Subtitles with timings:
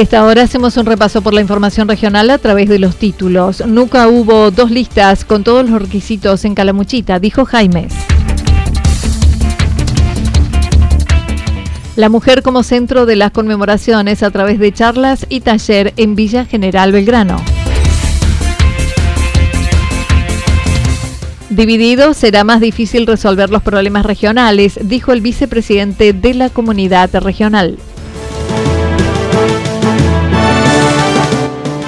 [0.00, 3.62] Esta hora hacemos un repaso por la información regional a través de los títulos.
[3.66, 7.92] Nunca hubo dos listas con todos los requisitos en Calamuchita, dijo Jaimes.
[11.96, 16.46] La mujer como centro de las conmemoraciones a través de charlas y taller en Villa
[16.46, 17.36] General Belgrano.
[21.50, 27.76] Dividido será más difícil resolver los problemas regionales, dijo el vicepresidente de la comunidad regional.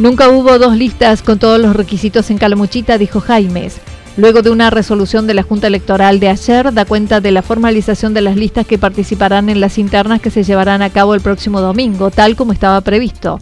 [0.00, 3.82] Nunca hubo dos listas con todos los requisitos en Calamuchita, dijo Jaimes.
[4.16, 8.14] Luego de una resolución de la Junta Electoral de ayer, da cuenta de la formalización
[8.14, 11.60] de las listas que participarán en las internas que se llevarán a cabo el próximo
[11.60, 13.40] domingo, tal como estaba previsto.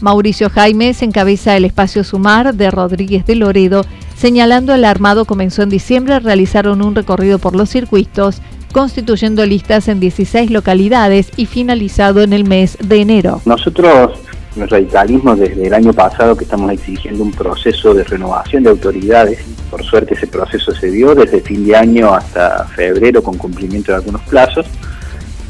[0.00, 3.84] Mauricio Jaimes encabeza el espacio Sumar de Rodríguez de Loredo,
[4.16, 8.40] señalando el armado comenzó en diciembre, realizaron un recorrido por los circuitos,
[8.72, 13.42] constituyendo listas en 16 localidades y finalizado en el mes de enero.
[13.44, 14.18] Nosotros
[14.62, 19.38] el radicalismo desde el año pasado que estamos exigiendo un proceso de renovación de autoridades.
[19.70, 23.96] Por suerte ese proceso se dio desde fin de año hasta febrero con cumplimiento de
[23.96, 24.66] algunos plazos.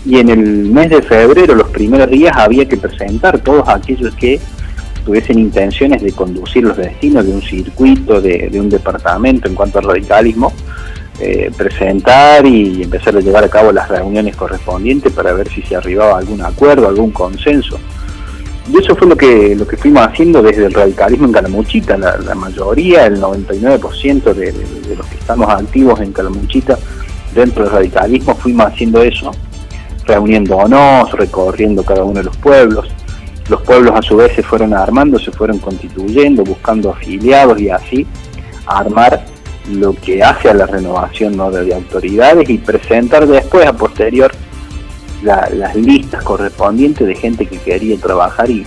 [0.05, 4.41] Y en el mes de febrero, los primeros días, había que presentar todos aquellos que
[5.05, 9.87] tuviesen intenciones de conducir los destinos de un circuito, de, un departamento en cuanto al
[9.87, 10.53] radicalismo,
[11.21, 15.77] eh, presentar y empezar a llevar a cabo las reuniones correspondientes para ver si se
[15.77, 17.78] arribaba algún acuerdo, algún consenso.
[18.71, 21.97] Y eso fue lo que, lo que fuimos haciendo desde el radicalismo en Calamuchita.
[21.97, 26.79] La, mayoría, el 99% de, de, los que estamos activos en Calamuchita
[27.34, 29.31] dentro del radicalismo fuimos haciendo eso,
[30.05, 32.89] reuniéndonos, recorriendo cada uno de los pueblos.
[33.49, 38.06] Los pueblos a su vez se fueron armando, se fueron constituyendo, buscando afiliados y así
[38.67, 39.25] armar
[39.71, 41.50] lo que hace a la renovación ¿no?
[41.50, 44.31] de autoridades y presentar después, a posterior,
[45.23, 48.65] las listas correspondientes de gente que quería trabajar y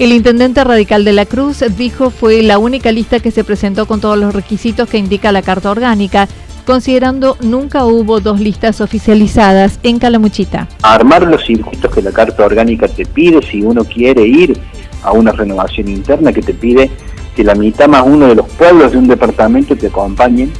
[0.00, 4.00] el intendente radical de la Cruz dijo fue la única lista que se presentó con
[4.00, 6.26] todos los requisitos que indica la Carta Orgánica,
[6.64, 10.68] considerando nunca hubo dos listas oficializadas en Calamuchita.
[10.80, 14.58] Armar los circuitos que la Carta Orgánica te pide si uno quiere ir
[15.02, 16.90] a una renovación interna que te pide
[17.36, 20.50] que la mitad más uno de los pueblos de un departamento te acompañen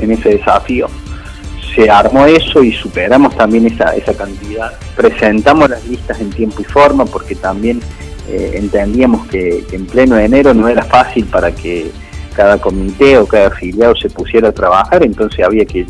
[0.00, 0.88] en ese desafío
[1.74, 4.72] se armó eso y superamos también esa, esa cantidad.
[4.96, 7.80] Presentamos las listas en tiempo y forma porque también
[8.28, 11.90] eh, entendíamos que, en pleno enero no era fácil para que
[12.34, 15.86] cada comité o cada afiliado se pusiera a trabajar, entonces había que,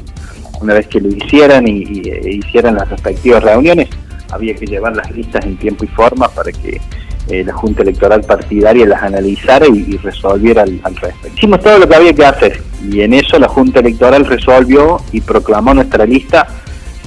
[0.60, 3.88] una vez que lo hicieran y, e hicieran las respectivas reuniones,
[4.30, 6.80] había que llevar las listas en tiempo y forma para que
[7.28, 11.28] eh, la Junta Electoral Partidaria las analizara y, resolviera al, respecto.
[11.34, 15.22] Hicimos todo lo que había que hacer y en eso la Junta Electoral resolvió y
[15.22, 16.46] proclamó nuestra lista,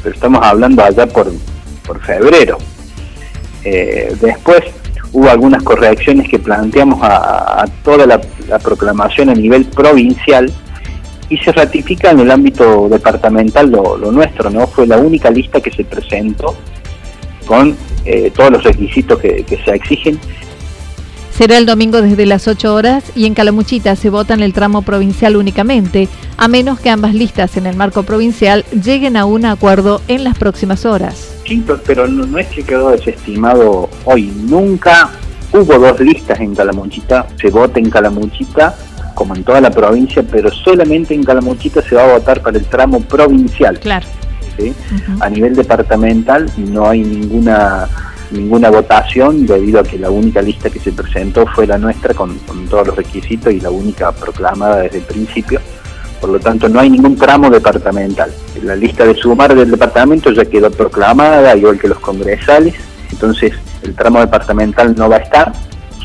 [0.01, 1.31] pero estamos hablando allá por,
[1.85, 2.57] por febrero.
[3.63, 4.63] Eh, después
[5.13, 8.19] hubo algunas correcciones que planteamos a, toda la,
[8.59, 10.51] proclamación a nivel provincial
[11.29, 14.65] y se ratifica en el ámbito departamental lo, lo nuestro, ¿no?
[14.65, 16.55] Fue la única lista que se presentó
[17.45, 17.75] con
[18.07, 20.17] eh, todos los requisitos que, se exigen.
[21.31, 24.81] Será el domingo desde las 8 horas y en Calamuchita se vota en el tramo
[24.81, 26.07] provincial únicamente,
[26.37, 30.37] a menos que ambas listas en el marco provincial lleguen a un acuerdo en las
[30.37, 31.35] próximas horas.
[31.45, 34.31] Sí, pero no, es que quedó desestimado hoy.
[34.35, 35.11] Nunca
[35.51, 37.27] hubo dos listas en Calamuchita.
[37.39, 38.75] Se vota en Calamuchita
[39.13, 42.65] como en toda la provincia, pero solamente en Calamuchita se va a votar para el
[42.65, 43.79] tramo provincial.
[43.79, 44.05] Claro.
[45.19, 47.87] A nivel departamental no hay ninguna
[48.31, 52.37] ninguna votación debido a que la única lista que se presentó fue la nuestra con,
[52.69, 55.61] todos los requisitos y la única proclamada desde el principio.
[56.19, 58.31] Por lo tanto, no hay ningún tramo departamental.
[58.63, 62.73] La lista de sumar del departamento ya quedó proclamada, igual que los congresales.
[63.11, 63.53] Entonces,
[63.83, 65.53] el tramo departamental no va a estar,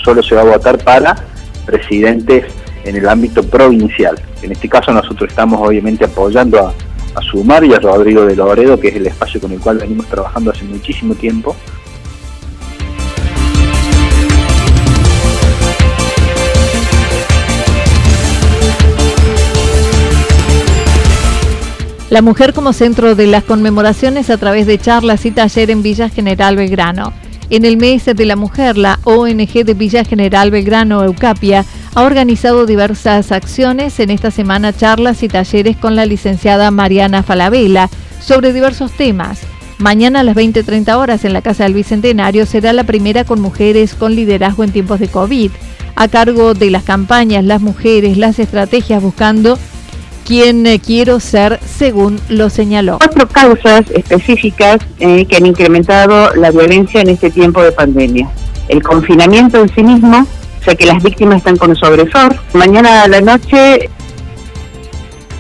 [0.04, 1.16] solo se va a votar para
[1.64, 2.44] presidentes
[2.84, 4.20] en el ámbito provincial.
[4.42, 6.74] En este caso, nosotros estamos obviamente apoyando a,
[7.14, 10.06] a Sumar y a Rodrigo de Loredo, que es el espacio con el cual venimos
[10.06, 11.56] trabajando hace muchísimo tiempo.
[22.12, 26.10] La mujer como centro de las conmemoraciones a través de charlas y taller en Villa
[26.10, 27.21] General Belgrano.
[27.52, 32.64] En el mes de la mujer, la ONG de Villa General Belgrano Eucapia ha organizado
[32.64, 34.00] diversas acciones.
[34.00, 37.90] En esta semana charlas y talleres con la licenciada Mariana Falabella
[38.22, 39.40] sobre diversos temas.
[39.76, 43.92] Mañana a las 20.30 horas en la Casa del Bicentenario será la primera con mujeres
[43.92, 45.50] con liderazgo en tiempos de COVID,
[45.94, 49.58] a cargo de las campañas, las mujeres, las estrategias buscando
[50.32, 52.96] quien eh, quiero ser, según lo señaló.
[52.96, 58.30] Cuatro causas específicas eh, que han incrementado la violencia en este tiempo de pandemia.
[58.68, 62.34] El confinamiento en sí mismo, o sea que las víctimas están con sobresor.
[62.54, 63.90] Mañana a la noche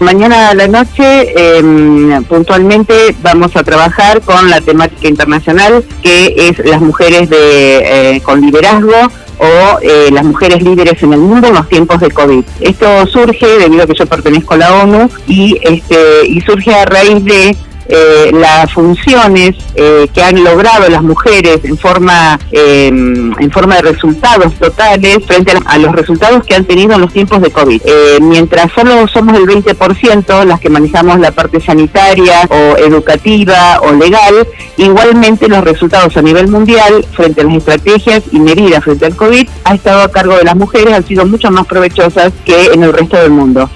[0.00, 6.58] Mañana a la noche, em, puntualmente, vamos a trabajar con la temática internacional, que es
[6.66, 8.96] las mujeres de, eh, con liderazgo
[9.42, 12.44] o eh, las mujeres líderes en el mundo en los tiempos de COVID.
[12.60, 16.84] Esto surge debido a que yo pertenezco a la ONU y, este, y surge a
[16.84, 17.56] raíz de
[17.94, 23.82] eh, las funciones eh, que han logrado las mujeres en forma em, en forma de
[23.82, 27.82] resultados totales frente a, los resultados que han tenido en los tiempos de COVID.
[27.84, 33.92] Eh, mientras solo somos el 20% las que manejamos la parte sanitaria o educativa o
[33.92, 34.48] legal,
[34.78, 39.46] igualmente los resultados a nivel mundial frente a las estrategias y medidas frente al COVID
[39.64, 42.92] ha estado a cargo de las mujeres, han sido mucho más provechosas que en el
[42.94, 43.68] resto del mundo.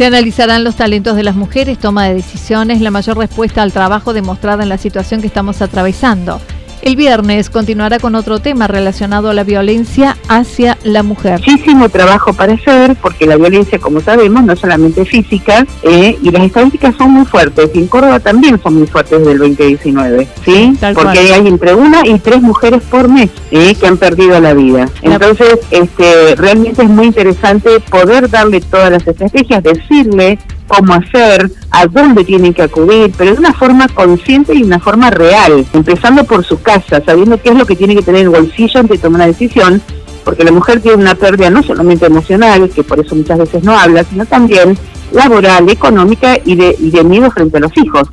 [0.00, 4.14] Se analizarán los talentos de las mujeres, toma de decisiones, la mayor respuesta al trabajo
[4.14, 6.40] demostrada en la situación que estamos atravesando.
[6.82, 11.40] El viernes continuará con otro tema relacionado a la violencia hacia la mujer.
[11.40, 16.42] Muchísimo trabajo para hacer, porque la violencia, como sabemos, no solamente física, eh, y las
[16.42, 20.72] estadísticas son muy fuertes, y en Córdoba también son muy fuertes desde el 2019, ¿sí?
[20.94, 24.88] porque hay entre una y tres mujeres por mes eh, que han perdido la vida.
[25.02, 30.38] Entonces, este, realmente es muy interesante poder darle todas las estrategias, decirle
[30.70, 34.78] cómo hacer, a dónde tienen que acudir, pero de una forma consciente y de una
[34.78, 38.28] forma real, empezando por su casa, sabiendo qué es lo que tiene que tener el
[38.28, 39.82] bolsillo antes de tomar una decisión,
[40.24, 43.76] porque la mujer tiene una pérdida no solamente emocional, que por eso muchas veces no
[43.76, 44.78] habla, sino también
[45.12, 48.08] laboral, económica y de, y de miedo frente a los hijos.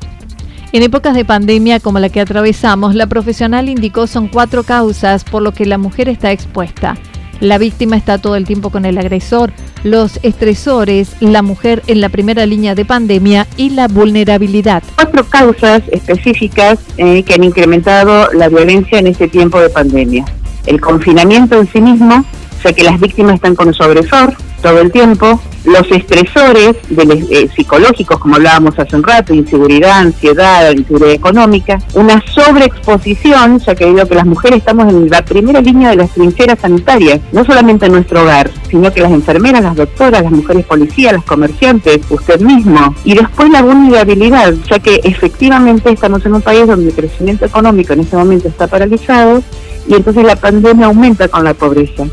[0.72, 5.42] En épocas de pandemia como la que atravesamos, la profesional indicó son cuatro causas por
[5.42, 6.96] lo que la mujer está expuesta.
[7.40, 9.52] La víctima está todo el tiempo con el agresor,
[9.84, 14.82] los estresores, la mujer en la primera línea de pandemia y la vulnerabilidad.
[14.96, 20.24] Cuatro causas específicas eh, que han incrementado la violencia en este tiempo de pandemia.
[20.66, 22.24] El confinamiento en sí mismo,
[22.58, 28.18] o sea que las víctimas están con sobresor todo el tiempo, los estresores eh, psicológicos,
[28.18, 34.16] como hablábamos hace un rato, inseguridad, ansiedad, inseguridad económica, una sobreexposición, ya que digo que
[34.16, 38.22] las mujeres estamos en la primera línea de las trincheras sanitarias, no solamente en nuestro
[38.22, 43.14] hogar, sino que las enfermeras, las doctoras, las mujeres policías, las comerciantes, usted mismo, y
[43.14, 48.00] después la vulnerabilidad, ya que efectivamente estamos en un país donde el crecimiento económico en
[48.00, 49.42] este momento está paralizado
[49.86, 52.04] y entonces la pandemia aumenta con la pobreza.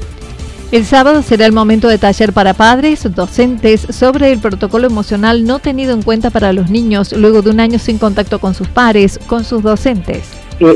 [0.72, 5.60] El sábado será el momento de taller para padres, docentes, sobre el protocolo emocional no
[5.60, 9.20] tenido en cuenta para los niños luego de un año sin contacto con sus pares,
[9.28, 10.32] con sus docentes.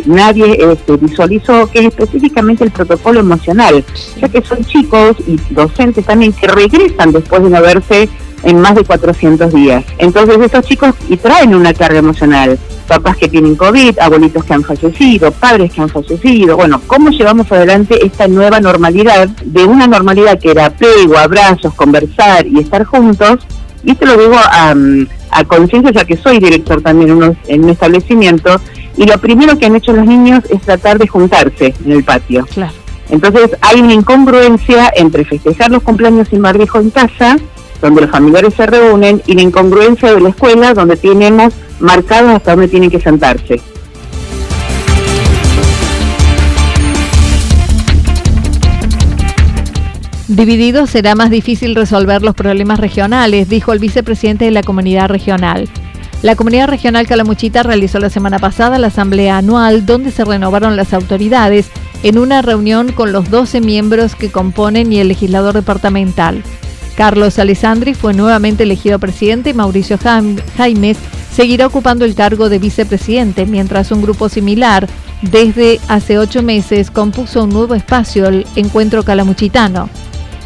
[0.05, 3.83] nadie este, visualizó que es específicamente el protocolo emocional,
[4.21, 8.09] ya que son chicos y docentes también que regresan después de no verse
[8.43, 9.83] en más de 400 días.
[9.97, 12.57] Entonces estos chicos y traen una carga emocional.
[12.87, 16.57] Papás que tienen COVID, abuelitos que han fallecido, padres que han fallecido.
[16.57, 22.47] Bueno, ¿cómo llevamos adelante esta nueva normalidad de una normalidad que era apego, abrazos, conversar
[22.47, 23.45] y estar juntos?
[23.83, 24.73] Y esto lo digo a,
[25.31, 28.59] a conciencia ya que soy director también en en un establecimiento
[28.97, 32.45] y lo primero que han hecho los niños es tratar de juntarse en el patio.
[32.53, 32.73] Claro.
[33.09, 37.37] Entonces hay una incongruencia entre festejar los cumpleaños sin barbijo en casa
[37.81, 42.51] donde los familiares se reúnen, y la incongruencia de la escuela, donde tenemos marcados hasta
[42.51, 43.61] dónde tienen que sentarse.
[50.27, 55.67] Dividido será más difícil resolver los problemas regionales, dijo el vicepresidente de la comunidad regional.
[56.21, 60.93] La comunidad regional Calamuchita realizó la semana pasada la asamblea anual donde se renovaron las
[60.93, 61.71] autoridades
[62.03, 66.43] en una reunión con los 12 miembros que componen y el legislador departamental.
[66.99, 69.97] Carlos Alessandri fue nuevamente elegido presidente y Mauricio
[70.57, 70.97] Jaimes
[71.31, 74.85] seguirá ocupando el cargo de vicepresidente, mientras un grupo similar
[75.21, 79.89] desde hace ocho meses compuso un nuevo espacio, el Encuentro Calamuchitano.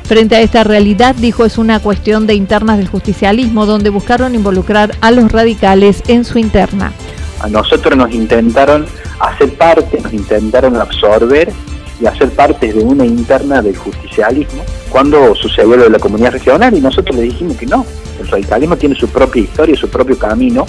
[0.04, 4.92] Frente a esta realidad, dijo, es una cuestión de internas del justicialismo, donde buscaron involucrar
[5.02, 6.94] a los radicales en su interna.
[7.40, 8.86] A nosotros nos intentaron
[9.20, 11.52] hacer parte, nos intentaron absorber
[12.00, 16.72] y hacer parte de una interna del justicialismo cuando sucedió lo de la comunidad regional
[16.78, 17.84] y nosotros le dijimos que no,
[18.22, 20.68] el radicalismo tiene su propia historia, su propio camino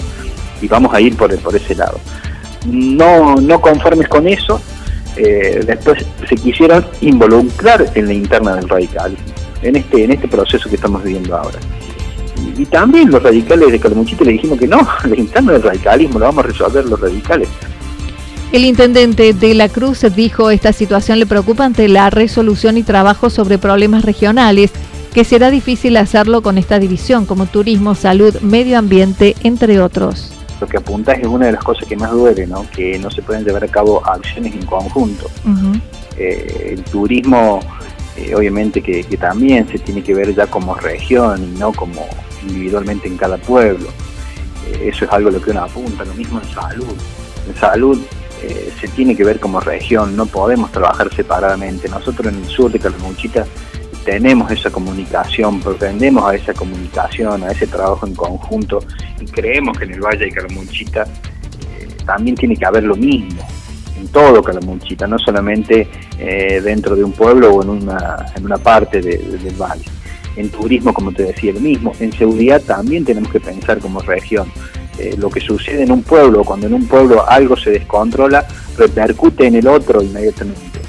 [0.59, 1.99] y vamos a ir por, por ese lado.
[2.65, 4.59] No, no conformes con eso,
[5.15, 9.25] eh, después se quisieron involucrar en la interna del radicalismo,
[9.61, 11.59] en este, en este proceso que estamos viviendo ahora.
[12.57, 16.25] Y, también los radicales de Calamuchita le dijimos que no, la interna del radicalismo lo
[16.25, 17.47] vamos a resolver los radicales.
[18.55, 23.29] El intendente de la Cruz dijo esta situación le preocupa ante la resolución y trabajo
[23.29, 24.71] sobre problemas regionales,
[25.13, 30.31] que será difícil hacerlo con esta división, como turismo, salud, medio ambiente, entre otros
[30.61, 32.65] lo que apuntas es una de las cosas que más duele, ¿no?
[32.73, 35.29] que no se pueden llevar a cabo acciones en conjunto.
[36.17, 37.59] Eh, el turismo,
[38.15, 42.07] eh, obviamente que, también se tiene que ver ya como región y no como
[42.47, 43.89] individualmente en cada pueblo.
[44.65, 46.95] Eh, eso es algo a lo que uno apunta, lo mismo en salud.
[47.49, 47.99] En salud
[48.79, 51.89] se tiene que ver como región, no podemos trabajar separadamente.
[51.89, 53.45] Nosotros en el sur de Calamuchita
[54.05, 58.79] tenemos esa comunicación, pretendemos a esa comunicación, a ese trabajo en conjunto
[59.19, 63.41] y creemos que en el Valle de Calamuchita eh, también tiene que haber lo mismo,
[63.99, 65.87] en todo Calamuchita, no solamente
[66.19, 69.85] eh, dentro de un pueblo o en una, en una parte del valle.
[70.35, 71.93] En turismo, como te decía, lo mismo.
[71.99, 74.51] En seguridad también tenemos que pensar como región.
[74.97, 78.47] Eh, lo que sucede en un pueblo, cuando en un pueblo algo se descontrola,
[78.77, 80.79] repercute en el otro inmediatamente.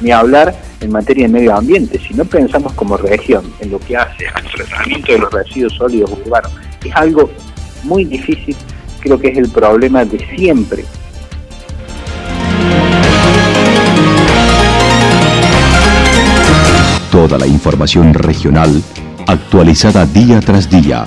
[0.00, 3.96] Ni hablar en materia de medio ambiente, si no pensamos como región en lo que
[3.96, 6.50] hace al tratamiento de los residuos sólidos urbanos,
[6.82, 7.30] es algo
[7.84, 8.56] muy difícil,
[9.00, 10.84] creo que es el problema de siempre.
[17.10, 18.82] Toda la información regional
[19.26, 21.06] actualizada día tras día.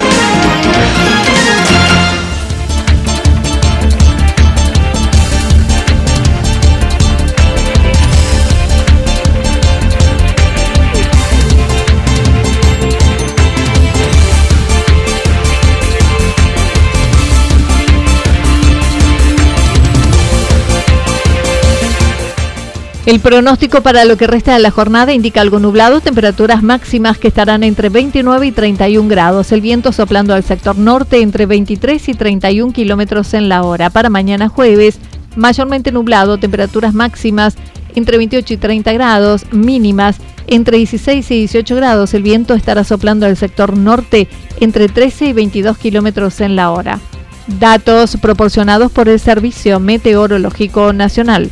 [23.11, 27.27] El pronóstico para lo que resta de la jornada indica algo nublado, temperaturas máximas que
[27.27, 32.13] estarán entre 29 y 31 grados, el viento soplando al sector norte entre 23 y
[32.13, 33.89] 31 kilómetros en la hora.
[33.89, 34.97] Para mañana jueves,
[35.35, 37.57] mayormente nublado, temperaturas máximas
[37.95, 40.15] entre 28 y 30 grados, mínimas
[40.47, 44.29] entre 16 y 18 grados, el viento estará soplando al sector norte
[44.61, 47.01] entre 13 y 22 kilómetros en la hora.
[47.59, 51.51] Datos proporcionados por el Servicio Meteorológico Nacional.